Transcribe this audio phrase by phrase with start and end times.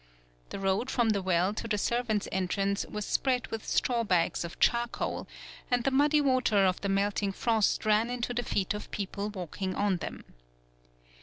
[0.49, 4.43] The road from the well to the serv ants' entrance was spread with straw bags
[4.43, 5.27] of charcoal,
[5.69, 9.75] and the muddy water of the melting frost ran into the feet of people walking
[9.75, 10.25] on them.